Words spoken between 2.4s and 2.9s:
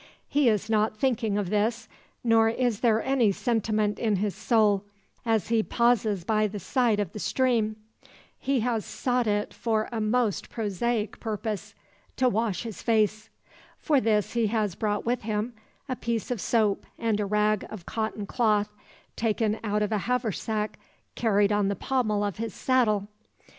is